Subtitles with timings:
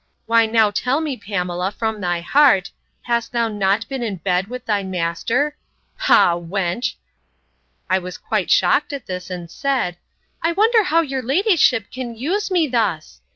[0.25, 2.71] Why now tell me, Pamela, from thy heart,
[3.03, 5.55] hast thou not been in bed with thy master?
[5.95, 9.97] Ha, wench!—I was quite shocked at this, and said,
[10.41, 13.21] I wonder how your ladyship can use me thus!